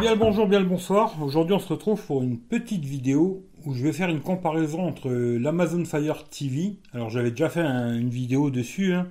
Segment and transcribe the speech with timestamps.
[0.00, 1.22] bien le bonjour, bien le bonsoir.
[1.22, 5.10] Aujourd'hui, on se retrouve pour une petite vidéo où je vais faire une comparaison entre
[5.10, 6.76] l'Amazon Fire TV.
[6.94, 8.94] Alors, j'avais déjà fait une vidéo dessus.
[8.94, 9.08] Hein.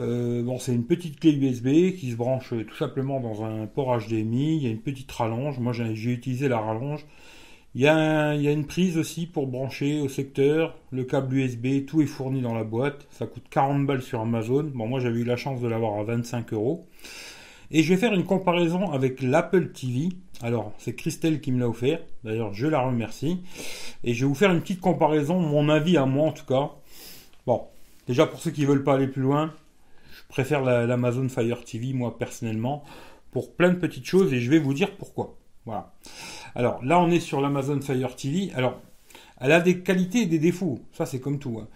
[0.00, 3.96] Euh, bon, c'est une petite clé USB qui se branche tout simplement dans un port
[3.96, 4.56] HDMI.
[4.56, 5.60] Il y a une petite rallonge.
[5.60, 7.06] Moi, j'ai utilisé la rallonge.
[7.76, 10.76] Il y, a il y, a une prise aussi pour brancher au secteur.
[10.90, 13.06] Le câble USB, tout est fourni dans la boîte.
[13.10, 14.72] Ça coûte 40 balles sur Amazon.
[14.74, 16.88] Bon, moi, j'avais eu la chance de l'avoir à 25 euros.
[17.76, 20.10] Et je vais faire une comparaison avec l'Apple TV.
[20.42, 21.98] Alors, c'est Christelle qui me l'a offert.
[22.22, 23.40] D'ailleurs, je la remercie.
[24.04, 26.70] Et je vais vous faire une petite comparaison, mon avis à moi en tout cas.
[27.48, 27.62] Bon,
[28.06, 29.52] déjà pour ceux qui ne veulent pas aller plus loin,
[30.12, 32.84] je préfère l'Amazon Fire TV, moi personnellement,
[33.32, 35.36] pour plein de petites choses et je vais vous dire pourquoi.
[35.66, 35.92] Voilà.
[36.54, 38.52] Alors là, on est sur l'Amazon Fire TV.
[38.54, 38.80] Alors,
[39.40, 40.78] elle a des qualités et des défauts.
[40.92, 41.58] Ça, c'est comme tout.
[41.60, 41.66] Hein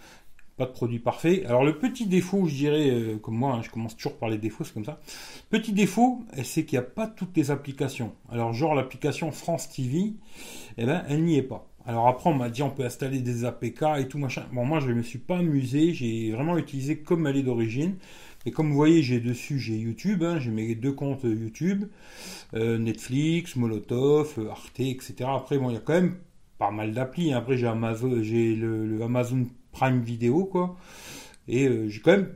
[0.58, 1.44] pas de produit parfait.
[1.46, 4.38] Alors le petit défaut, je dirais, euh, comme moi, hein, je commence toujours par les
[4.38, 5.00] défauts, c'est comme ça.
[5.48, 8.12] Petit défaut, c'est qu'il n'y a pas toutes les applications.
[8.30, 10.12] Alors genre l'application France TV,
[10.76, 11.68] eh ben, elle n'y est pas.
[11.86, 14.44] Alors après, on m'a dit on peut installer des APK et tout machin.
[14.52, 15.94] Bon, moi, je ne me suis pas amusé.
[15.94, 17.94] J'ai vraiment utilisé comme elle est d'origine.
[18.44, 20.22] Et comme vous voyez, j'ai dessus, j'ai YouTube.
[20.22, 21.86] Hein, j'ai mes deux comptes YouTube.
[22.52, 25.14] Euh, Netflix, Molotov, Arte, etc.
[25.34, 26.16] Après, bon, il y a quand même
[26.58, 27.32] pas mal d'applis.
[27.32, 29.46] Après, j'ai Amazon, j'ai le Amazon
[29.78, 30.76] Prime Vidéo, quoi.
[31.46, 32.28] Et euh, j'ai quand même,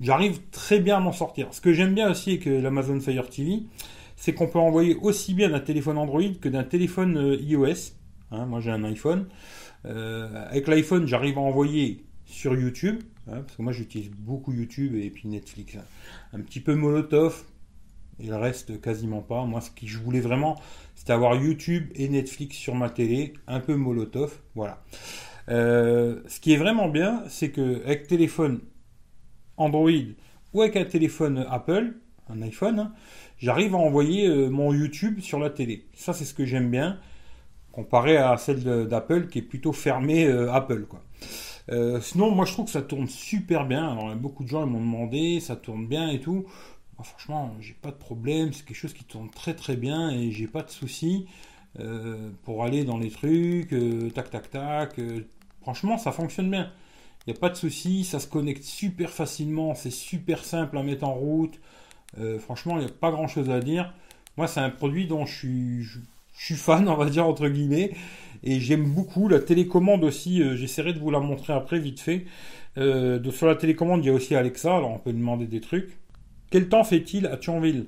[0.00, 1.48] j'arrive très bien à m'en sortir.
[1.52, 3.62] Ce que j'aime bien aussi avec l'Amazon Fire TV,
[4.16, 7.94] c'est qu'on peut envoyer aussi bien d'un téléphone Android que d'un téléphone euh, iOS.
[8.30, 9.26] Hein, moi j'ai un iPhone.
[9.84, 14.94] Euh, avec l'iPhone, j'arrive à envoyer sur YouTube, hein, parce que moi j'utilise beaucoup YouTube
[14.96, 15.76] et puis Netflix.
[15.76, 15.84] Hein.
[16.32, 17.44] Un petit peu Molotov,
[18.18, 19.44] il reste quasiment pas.
[19.44, 20.60] Moi, ce que je voulais vraiment,
[20.94, 24.82] c'était avoir YouTube et Netflix sur ma télé, un peu Molotov, voilà.
[25.48, 28.60] Euh, ce qui est vraiment bien, c'est que avec téléphone
[29.56, 29.90] Android
[30.52, 31.94] ou avec un téléphone Apple,
[32.28, 32.92] un iPhone, hein,
[33.38, 35.86] j'arrive à envoyer euh, mon YouTube sur la télé.
[35.94, 36.98] Ça, c'est ce que j'aime bien,
[37.72, 40.86] comparé à celle d'Apple qui est plutôt fermée euh, Apple,
[42.00, 44.14] sinon, moi je trouve que ça tourne super bien.
[44.16, 46.46] Beaucoup de gens m'ont demandé, ça tourne bien et tout.
[47.02, 48.52] Franchement, j'ai pas de problème.
[48.52, 51.26] C'est quelque chose qui tourne très très bien et j'ai pas de soucis
[52.44, 53.74] pour aller dans les trucs,
[54.14, 55.00] tac tac tac,
[55.66, 56.70] Franchement, ça fonctionne bien.
[57.26, 60.84] Il n'y a pas de souci, ça se connecte super facilement, c'est super simple à
[60.84, 61.58] mettre en route.
[62.20, 63.92] Euh, franchement, il n'y a pas grand chose à dire.
[64.36, 65.82] Moi, c'est un produit dont je
[66.32, 67.90] suis, fan, on va dire, entre guillemets.
[68.44, 69.26] Et j'aime beaucoup.
[69.26, 72.26] La télécommande aussi, euh, j'essaierai de vous la montrer après, vite fait.
[72.78, 75.98] Euh, sur la télécommande, il y a aussi Alexa, alors on peut demander des trucs.
[76.50, 77.86] Quel temps fait-il à Thionville?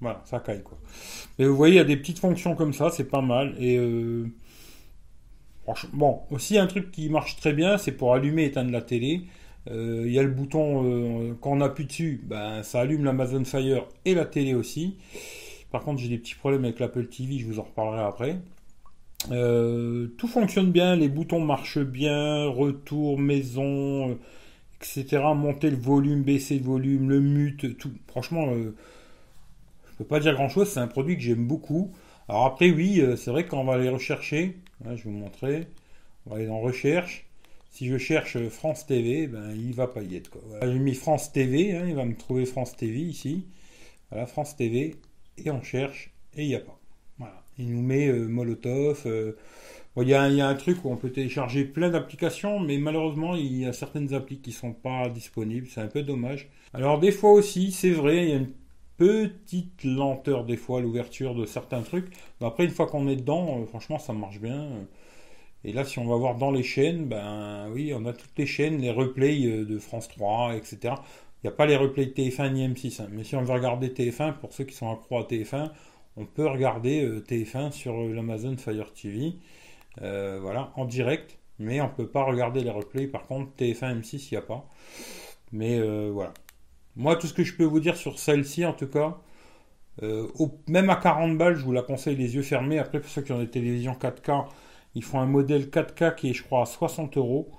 [0.00, 0.78] Voilà, ça caille quoi.
[1.38, 3.54] Mais vous voyez, il y a des petites fonctions comme ça, c'est pas mal.
[3.58, 4.26] Et euh,
[5.92, 9.22] bon, aussi un truc qui marche très bien, c'est pour allumer et éteindre la télé.
[9.70, 13.44] Euh, il y a le bouton, euh, quand on appuie dessus, ben, ça allume l'Amazon
[13.44, 14.96] Fire et la télé aussi.
[15.72, 18.38] Par contre, j'ai des petits problèmes avec l'Apple TV, je vous en reparlerai après.
[20.16, 24.18] tout fonctionne bien, les boutons marchent bien, retour, maison,
[24.80, 25.22] etc.
[25.34, 27.90] Monter le volume, baisser le volume, le mute, tout.
[28.06, 28.46] Franchement,
[29.98, 31.92] peux pas dire grand chose, c'est un produit que j'aime beaucoup.
[32.28, 34.56] Alors après, oui, euh, c'est vrai qu'on va aller rechercher.
[34.84, 35.66] je vais vous montrer.
[36.24, 37.26] On va aller dans recherche.
[37.70, 40.30] Si je cherche euh, France TV, ben, il va pas y être.
[40.62, 43.46] J'ai mis France TV, hein, il va me trouver France TV ici.
[44.10, 44.96] Voilà, France TV,
[45.36, 46.78] et on cherche, et il n'y a pas.
[47.18, 47.42] Voilà.
[47.58, 49.06] Il nous met euh, Molotov.
[49.96, 53.34] il, y a, y, a un truc où on peut télécharger plein d'applications, mais malheureusement,
[53.34, 55.66] il y a certaines applis qui sont pas disponibles.
[55.68, 56.48] C'est un peu dommage.
[56.72, 58.52] Alors, des fois aussi, c'est vrai, il y a une
[58.98, 62.12] petite lenteur des fois l'ouverture de certains trucs.
[62.40, 64.68] Mais après, une fois qu'on est dedans, euh, franchement, ça marche bien.
[65.64, 68.46] Et là, si on va voir dans les chaînes, ben oui, on a toutes les
[68.46, 70.94] chaînes, les replays euh, de France 3, etc.
[71.42, 73.02] Il n'y a pas les replays de TF1 ni M6.
[73.02, 73.08] Hein.
[73.12, 75.70] Mais si on veut regarder TF1, pour ceux qui sont accro à TF1,
[76.16, 79.34] on peut regarder euh, TF1 sur l'Amazon Fire TV.
[80.00, 81.38] voilà, en direct.
[81.60, 83.08] Mais on ne peut pas regarder les replays.
[83.08, 84.68] Par contre, TF1 M6, il n'y a pas.
[85.52, 85.80] Mais
[86.10, 86.32] voilà.
[86.98, 89.18] Moi, tout ce que je peux vous dire sur celle-ci, en tout cas,
[90.02, 90.26] euh,
[90.66, 92.80] même à 40 balles, je vous la conseille les yeux fermés.
[92.80, 94.46] Après, pour ceux qui ont des télévisions 4K,
[94.96, 97.52] ils font un modèle 4K qui est, je crois, à 60 euros.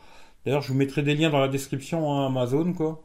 [0.46, 3.02] D'ailleurs, je vous mettrai des liens dans la description à hein, Amazon, quoi.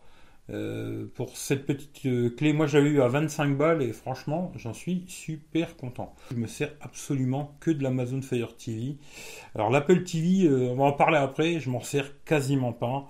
[0.50, 4.74] Euh, pour cette petite euh, clé, moi j'avais eu à 25 balles et franchement j'en
[4.74, 6.14] suis super content.
[6.30, 8.98] Je me sers absolument que de l'Amazon Fire TV.
[9.54, 13.08] Alors l'Apple TV, on va en parler après, je m'en sers quasiment pas.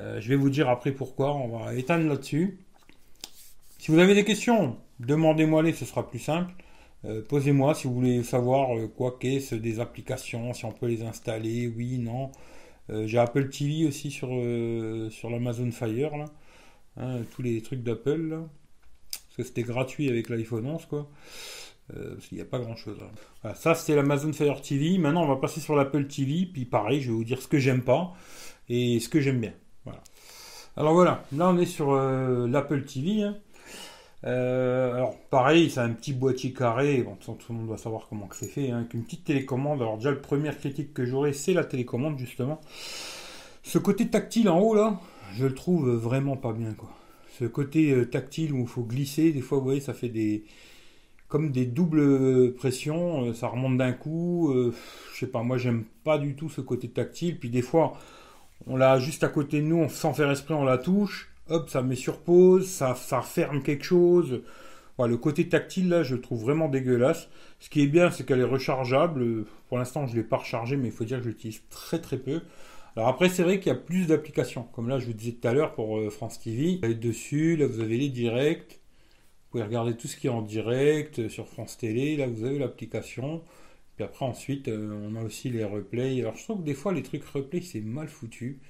[0.00, 1.34] Euh, je vais vous dire après pourquoi.
[1.34, 2.58] On va éteindre là-dessus.
[3.78, 6.52] Si vous avez des questions, demandez-moi-les, ce sera plus simple.
[7.04, 11.02] Euh, posez-moi si vous voulez savoir euh, quoi qu'est-ce des applications, si on peut les
[11.02, 12.32] installer, oui, non.
[12.88, 14.28] j'ai Apple TV aussi sur,
[15.10, 16.26] sur l'Amazon Fire, là.
[16.98, 18.44] Hein, tous les trucs d'Apple.
[19.10, 21.10] Parce que c'était gratuit avec l'iPhone 11, quoi.
[21.88, 22.98] parce qu'il n'y a pas grand chose.
[23.44, 23.54] Hein.
[23.54, 24.98] ça c'était l'Amazon Fire TV.
[24.98, 26.46] Maintenant on va passer sur l'Apple TV.
[26.46, 28.14] Puis pareil, je vais vous dire ce que j'aime pas
[28.68, 29.52] et ce que j'aime bien.
[30.76, 33.22] Alors voilà, là on est sur l'Apple TV.
[33.22, 33.36] Hein.
[34.24, 38.28] Euh, alors pareil, c'est un petit boîtier carré, bon, tout le monde doit savoir comment
[38.32, 39.82] c'est fait, hein, avec une petite télécommande.
[39.82, 42.60] Alors déjà, la première critique que j'aurai, c'est la télécommande justement.
[43.62, 45.00] Ce côté tactile en haut là,
[45.34, 46.90] je le trouve vraiment pas bien quoi.
[47.38, 50.44] Ce côté euh, tactile où il faut glisser, des fois vous voyez, ça fait des
[51.28, 54.52] comme des doubles pressions, euh, ça remonte d'un coup.
[55.12, 57.38] je sais pas, moi j'aime pas du tout ce côté tactile.
[57.38, 57.98] Puis des fois,
[58.66, 61.82] on l'a juste à côté de nous, sans faire esprit, on la touche hop, ça
[61.82, 64.42] met sur pause, ça, ça ferme quelque chose.
[64.98, 67.28] Le côté tactile, là, je trouve vraiment dégueulasse.
[67.60, 69.44] Ce qui est bien, c'est qu'elle est rechargeable.
[69.68, 72.00] Pour l'instant, je ne l'ai pas rechargée, mais il faut dire que je l'utilise très
[72.00, 72.40] très peu.
[72.96, 74.62] Alors après, c'est vrai qu'il y a plus d'applications.
[74.72, 76.78] Comme là, je vous disais tout à l'heure pour euh, France TV.
[76.78, 78.80] Vous allez dessus, là, vous avez les directs.
[78.80, 82.16] Vous pouvez regarder tout ce qui est en direct euh, sur France Télé.
[82.16, 83.42] Là, vous avez l'application.
[83.96, 86.20] Puis après, ensuite, euh, on a aussi les replays.
[86.20, 88.60] Alors, je trouve que des fois, les trucs replays, c'est mal foutu.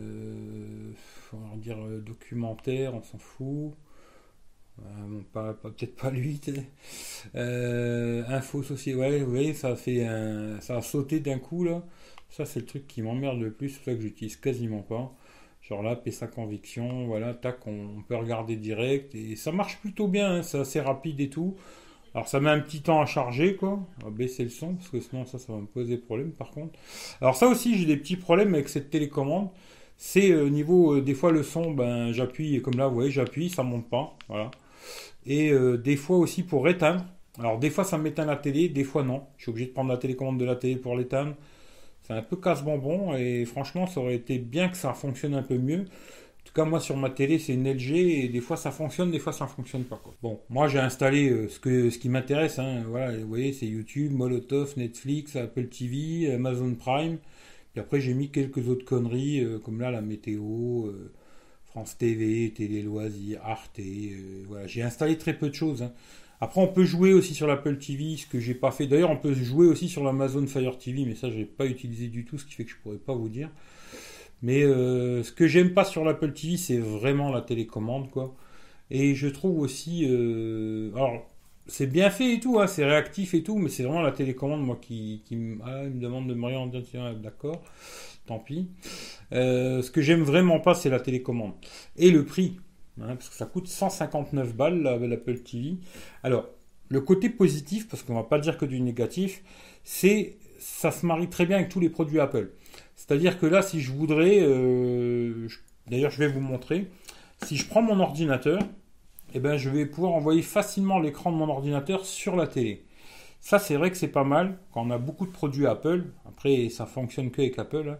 [0.00, 0.92] Euh,
[1.32, 3.74] on va dire euh, documentaire, on s'en fout.
[4.80, 6.40] Euh, pas, peut-être pas lui.
[7.34, 11.64] Euh, info société, ouais, vous voyez, ça a fait un, ça a sauté d'un coup
[11.64, 11.84] là.
[12.30, 15.14] Ça c'est le truc qui m'emmerde le plus, c'est ça que j'utilise quasiment pas.
[15.62, 20.36] Genre là, sa conviction, voilà, tac, on, peut regarder direct et ça marche plutôt bien,
[20.36, 21.56] hein, c'est assez rapide et tout.
[22.14, 25.00] Alors ça met un petit temps à charger quoi, va baisser le son parce que
[25.00, 26.78] sinon ça ça va me poser problème par contre.
[27.20, 29.48] Alors ça aussi j'ai des petits problèmes avec cette télécommande
[30.04, 33.12] c'est au euh, niveau euh, des fois le son, ben j'appuie comme là, vous voyez,
[33.12, 34.50] j'appuie, ça monte pas, voilà.
[35.26, 37.04] Et euh, des fois aussi pour éteindre.
[37.38, 39.22] Alors des fois ça m'éteint la télé, des fois non.
[39.36, 41.34] Je suis obligé de prendre la télécommande de la télé pour l'éteindre.
[42.02, 45.56] C'est un peu casse-bonbon et franchement ça aurait été bien que ça fonctionne un peu
[45.56, 45.84] mieux.
[46.42, 49.10] En tout cas, moi sur ma télé, c'est une LG et des fois ça fonctionne,
[49.10, 50.02] des fois ça ne fonctionne pas.
[50.22, 52.58] Bon, moi j'ai installé ce, que, ce qui m'intéresse.
[52.58, 52.82] Hein.
[52.88, 57.18] voilà, vous voyez, c'est YouTube, Molotov, Netflix, Apple TV, Amazon Prime.
[57.76, 61.10] Et après, j'ai mis quelques autres conneries, euh, comme là, la météo, euh,
[61.66, 63.78] France TV, Télé Loisirs, Arte.
[63.80, 65.82] Euh, voilà, j'ai installé très peu de choses.
[65.82, 65.92] Hein.
[66.40, 68.86] Après, on peut jouer aussi sur l'Apple TV, ce que j'ai pas fait.
[68.86, 72.08] D'ailleurs, on peut jouer aussi sur l'Amazon Fire TV, mais ça, je n'ai pas utilisé
[72.08, 73.48] du tout, ce qui fait que je pourrais pas vous dire.
[74.42, 78.34] Mais ce que j'aime pas sur l'Apple TV, c'est vraiment la télécommande, quoi.
[78.90, 80.04] Et je trouve aussi,
[80.94, 81.26] alors
[81.66, 84.64] c'est bien fait et tout, hein, c'est réactif et tout, mais c'est vraiment la télécommande,
[84.64, 85.22] moi, qui,
[85.64, 86.98] ah, me demande de me réorienter.
[87.22, 87.62] D'accord,
[88.26, 88.68] tant pis.
[89.32, 91.52] Euh, ce que j'aime vraiment pas, c'est la télécommande.
[91.96, 92.58] Et le prix,
[93.00, 95.76] hein, parce que ça coûte 159 balles, l'Apple TV.
[96.22, 96.48] Alors,
[96.88, 99.42] le côté positif, parce qu'on va pas dire que du négatif,
[99.84, 102.50] c'est ça se marie très bien avec tous les produits Apple.
[102.96, 105.48] C'est-à-dire que là, si je voudrais, euh,
[105.88, 106.88] d'ailleurs, je vais vous montrer,
[107.44, 108.60] si je prends mon ordinateur,
[109.34, 112.84] eh ben, je vais pouvoir envoyer facilement l'écran de mon ordinateur sur la télé.
[113.40, 116.04] Ça, c'est vrai que c'est pas mal quand on a beaucoup de produits Apple.
[116.28, 117.88] Après, ça fonctionne que avec Apple.
[117.88, 117.98] Hein.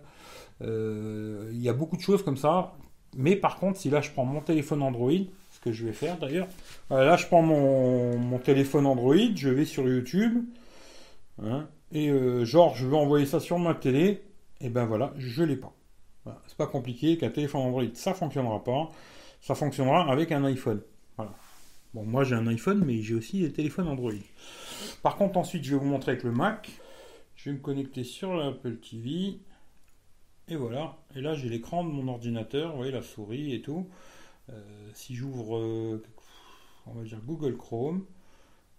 [0.62, 2.74] Euh, il y a beaucoup de choses comme ça.
[3.16, 5.10] Mais par contre, si là je prends mon téléphone Android,
[5.50, 6.48] ce que je vais faire d'ailleurs,
[6.90, 10.44] là je prends mon, téléphone Android, je vais sur YouTube,
[11.42, 14.22] hein, et euh, genre je veux envoyer ça sur ma télé,
[14.62, 15.74] et ben voilà, je l'ai pas.
[16.46, 18.90] C'est pas compliqué, qu'un téléphone Android ça fonctionnera pas,
[19.40, 20.80] ça fonctionnera avec un iPhone.
[21.94, 24.12] Bon, moi j'ai un iPhone, mais j'ai aussi des téléphones Android.
[25.02, 26.70] Par contre, ensuite, je vais vous montrer avec le Mac.
[27.36, 29.40] Je vais me connecter sur l'Apple TV.
[30.48, 30.96] Et voilà.
[31.14, 32.70] Et là, j'ai l'écran de mon ordinateur.
[32.70, 33.86] Vous voyez la souris et tout.
[34.48, 36.02] Euh, si j'ouvre, euh,
[37.26, 38.06] Google Chrome,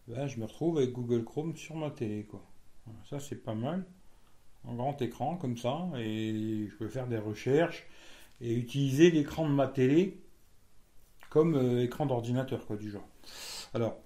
[0.08, 2.26] ben, je me retrouve avec Google Chrome sur ma télé.
[3.10, 3.86] Ça, c'est pas mal.
[4.66, 5.90] Grand écran comme ça.
[5.98, 7.86] Et je peux faire des recherches
[8.42, 10.22] et utiliser l'écran de ma télé
[11.30, 13.08] comme euh, écran d'ordinateur, quoi, du genre.
[13.74, 13.98] Alors,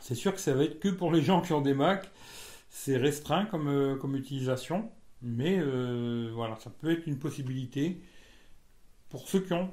[0.00, 2.08] c'est sûr que ça va être que pour les gens qui ont des Mac.
[2.76, 4.90] C'est restreint comme, euh, comme utilisation,
[5.22, 8.00] mais euh, voilà, ça peut être une possibilité
[9.10, 9.70] pour ceux qui ont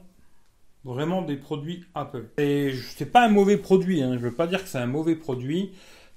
[0.83, 2.29] vraiment des produits Apple.
[2.37, 5.15] Et c'est pas un mauvais produit, hein, je veux pas dire que c'est un mauvais
[5.15, 5.71] produit.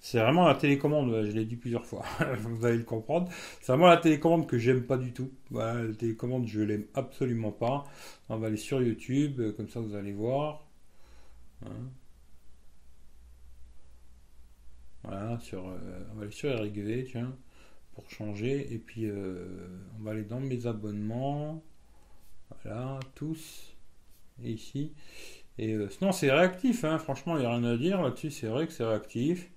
[0.05, 2.05] C'est vraiment la télécommande, je l'ai dit plusieurs fois,
[2.41, 3.31] vous allez le comprendre.
[3.63, 5.33] C'est vraiment la télécommande que j'aime pas du tout.
[5.51, 7.85] La télécommande, je l'aime absolument pas.
[8.29, 10.67] On va aller sur YouTube, euh, comme ça vous allez voir.
[11.65, 11.89] Hein.
[15.05, 15.79] Voilà, sur, euh,
[16.13, 17.35] on va aller sur RGV, tiens,
[17.95, 18.75] pour changer.
[18.75, 19.47] Et puis, euh,
[19.99, 21.65] on va aller dans mes abonnements.
[22.63, 23.75] Voilà, tous.
[24.43, 24.93] Et ici.
[25.57, 26.99] Et sinon, c'est réactif, hein.
[26.99, 28.31] franchement, il n'y a rien à dire là-dessus.
[28.31, 29.49] C'est vrai que c'est réactif.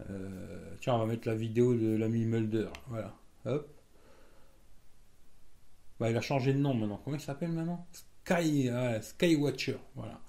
[0.00, 2.68] Euh, tiens, on va mettre la vidéo de l'ami Mulder.
[2.88, 3.14] Voilà.
[3.46, 3.68] Hop.
[6.00, 7.00] Bah, il a changé de nom maintenant.
[7.04, 7.86] Comment il s'appelle maintenant?
[8.24, 8.70] Sky,
[9.00, 9.76] Skywatcher.
[9.94, 10.20] Voilà.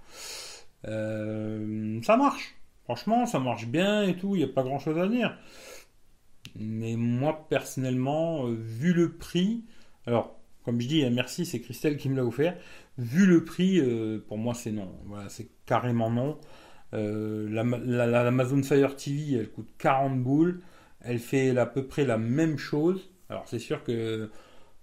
[0.88, 2.56] Euh, ça marche.
[2.84, 4.36] Franchement, ça marche bien et tout.
[4.36, 5.38] Il n'y a pas grand chose à dire.
[6.56, 9.66] Mais moi, personnellement, euh, vu le prix,
[10.06, 12.56] alors, comme je dis, hein, merci, c'est Christelle qui me l'a offert.
[12.98, 13.82] Vu le prix,
[14.28, 14.90] pour moi, c'est non.
[15.06, 16.40] Voilà, c'est carrément non.
[16.92, 20.62] L'Amazon Fire TV, elle coûte 40 boules.
[21.02, 23.10] Elle fait à peu près la même chose.
[23.30, 24.30] Alors, c'est sûr que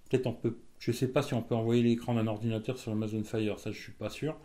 [0.09, 2.91] peut-être on peut je ne sais pas si on peut envoyer l'écran d'un ordinateur sur
[2.91, 4.35] Amazon Fire, ça je suis pas sûr.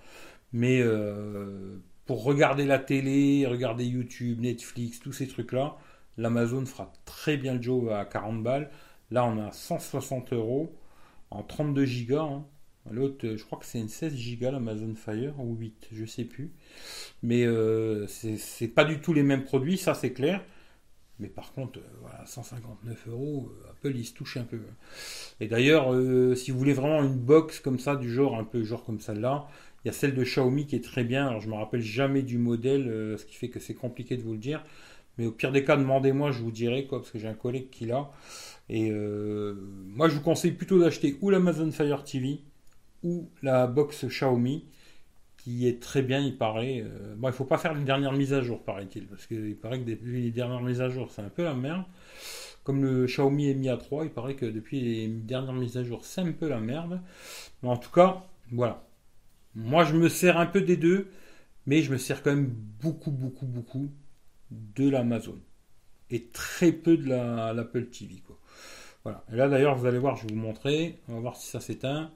[0.53, 5.77] Mais euh, pour regarder la télé, regarder YouTube, Netflix, tous ces trucs-là,
[6.17, 8.71] l'Amazon fera très bien le job à 40 balles.
[9.11, 10.77] Là, on a 160 euros
[11.33, 12.23] en 32 gigas.
[12.23, 12.47] Hein.
[12.91, 16.51] L'autre, je crois que c'est une 16 gigas l'Amazon Fire ou 8, je sais plus.
[17.23, 20.43] Mais euh, c'est pas du tout les mêmes produits, ça c'est clair.
[21.21, 24.61] Mais par contre, euh, voilà, 159 euros, euh, Apple il se touche un peu.
[25.41, 28.63] Et d'ailleurs, euh, si vous voulez vraiment une box comme ça, du genre un peu
[28.63, 29.49] genre comme celle-là,
[29.85, 31.27] il y a celle de Xiaomi qui est très bien.
[31.27, 32.85] Alors je me rappelle jamais du modèle,
[33.19, 34.65] ce qui fait que c'est compliqué de vous le dire.
[35.19, 37.71] Mais au pire des cas, demandez-moi, je vous dirai quoi, parce que j'ai un collègue
[37.71, 38.11] qui l'a.
[38.69, 42.41] Et moi, je vous conseille plutôt d'acheter ou l'Amazon Fire TV
[43.03, 44.65] ou la box Xiaomi
[45.39, 46.83] qui est très bien, il paraît.
[46.85, 49.81] Euh, bon, il faut pas faire une dernière mise à jour, paraît-il, parce qu'il paraît
[49.81, 51.85] que depuis les dernières mises à jour, c'est un peu la merde.
[52.65, 56.21] Comme le Xiaomi Mi A3, il paraît que depuis les dernières mises à jour, c'est
[56.21, 57.01] un peu la merde.
[57.63, 58.85] En tout cas, voilà.
[59.55, 61.09] Moi, je me sers un peu des deux,
[61.67, 62.53] mais je me sers quand même
[62.83, 63.91] beaucoup, beaucoup, beaucoup
[64.51, 65.39] de l'Amazon.
[66.11, 68.23] Et très peu de l'Apple TV.
[69.03, 69.25] Voilà.
[69.33, 70.99] Et là, d'ailleurs, vous allez voir, je vais vous montrer.
[71.09, 72.11] On va voir si ça s'éteint.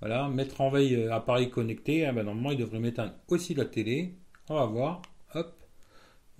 [0.00, 2.06] Voilà, mettre en veille euh, appareil connecté.
[2.06, 4.14] Ah ben, normalement, il devrait m'éteindre aussi la télé.
[4.48, 5.02] On va voir.
[5.34, 5.54] Hop.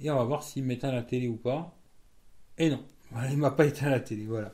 [0.00, 1.74] Et on va voir s'il m'éteint la télé ou pas.
[2.58, 2.84] Et non.
[3.10, 4.24] Voilà, il m'a pas éteint la télé.
[4.26, 4.52] Voilà.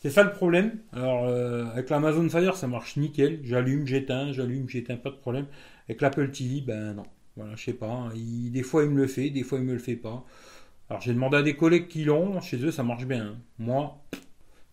[0.00, 0.78] C'est ça le problème.
[0.92, 3.40] Alors, euh, avec l'Amazon Fire, ça marche nickel.
[3.44, 5.46] J'allume, j'éteins, j'allume, j'éteins, pas de problème.
[5.88, 7.04] Avec l'Apple TV, ben non.
[7.36, 7.90] Voilà, je sais pas.
[7.90, 8.12] Hein.
[8.14, 10.24] des fois, il me le fait, des fois, il me le fait pas.
[10.88, 12.40] Alors, j'ai demandé à des collègues qui l'ont.
[12.40, 13.26] Chez eux, ça marche bien.
[13.26, 13.36] Hein.
[13.58, 13.98] Moi,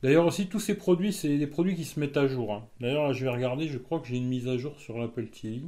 [0.04, 2.54] D'ailleurs aussi, tous ces produits, c'est des produits qui se mettent à jour.
[2.54, 2.68] Hein.
[2.80, 5.62] D'ailleurs, je vais regarder, je crois que j'ai une mise à jour sur l'Apple TV.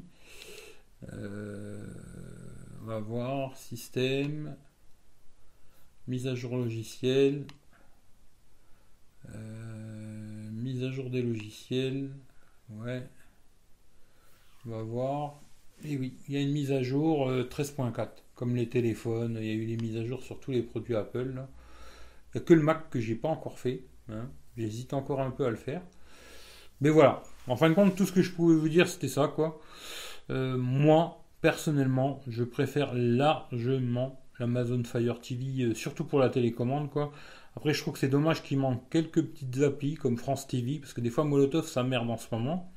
[1.11, 1.85] Euh,
[2.81, 4.55] on va voir, système,
[6.07, 7.45] mise à jour logiciel,
[9.29, 12.09] euh, mise à jour des logiciels,
[12.71, 13.03] ouais,
[14.65, 15.41] on va voir.
[15.83, 19.45] Et oui, il y a une mise à jour 13.4, euh, comme les téléphones, il
[19.45, 21.45] y a eu des mises à jour sur tous les produits Apple.
[22.33, 23.83] Il n'y a que le Mac que j'ai pas encore fait.
[24.09, 24.29] Hein.
[24.57, 25.81] J'hésite encore un peu à le faire.
[26.81, 27.23] Mais voilà.
[27.47, 29.59] En fin de compte, tout ce que je pouvais vous dire, c'était ça, quoi.
[30.29, 37.11] Euh, moi, personnellement, je préfère largement l'Amazon Fire TV, euh, surtout pour la télécommande, quoi.
[37.55, 40.93] Après, je trouve que c'est dommage qu'il manque quelques petites applis comme France TV, parce
[40.93, 42.71] que des fois, Molotov, ça merde en ce moment.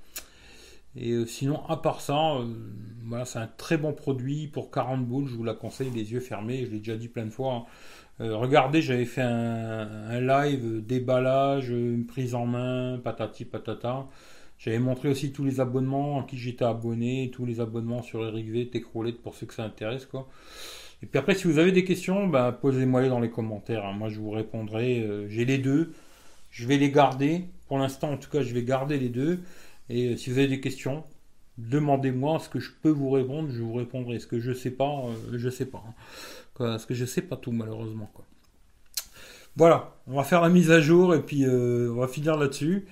[0.96, 2.38] Et euh, sinon, à part ça,
[3.04, 5.28] voilà, c'est un très bon produit pour 40 boules.
[5.28, 6.64] Je vous la conseille, les yeux fermés.
[6.64, 7.54] Je l'ai déjà dit plein de fois.
[7.54, 7.64] Hein.
[8.20, 14.06] Euh, regardez, j'avais fait un, live déballage, une prise en main, patati patata.
[14.58, 18.50] J'avais montré aussi tous les abonnements à qui j'étais abonné, tous les abonnements sur Eric
[18.50, 20.28] V, Techroulette pour ceux que ça intéresse quoi.
[21.02, 23.84] Et puis après, si vous avez des questions, bah, posez-moi-les dans les commentaires.
[23.84, 23.92] Hein.
[23.92, 25.00] Moi, je vous répondrai.
[25.00, 25.92] Euh, j'ai les deux.
[26.50, 27.44] Je vais les garder.
[27.68, 29.40] Pour l'instant, en tout cas, je vais garder les deux.
[29.90, 31.04] Et euh, si vous avez des questions,
[31.58, 33.50] demandez-moi ce que je peux vous répondre.
[33.50, 34.18] Je vous répondrai.
[34.20, 35.84] Ce que je sais pas, je sais pas.
[35.86, 35.94] Hein.
[36.58, 38.10] Parce que je sais pas tout, malheureusement.
[39.56, 42.86] Voilà, on va faire la mise à jour et puis euh, on va finir là-dessus.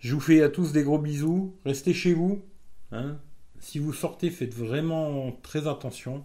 [0.00, 1.54] Je vous fais à tous des gros bisous.
[1.64, 2.42] Restez chez vous.
[2.90, 3.18] Hein.
[3.60, 6.24] Si vous sortez, faites vraiment très attention.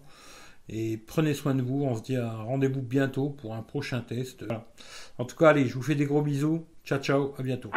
[0.70, 1.84] Et prenez soin de vous.
[1.84, 4.46] On se dit à rendez-vous bientôt pour un prochain test.
[5.18, 6.66] En tout cas, allez, je vous fais des gros bisous.
[6.84, 7.70] Ciao, ciao, à bientôt.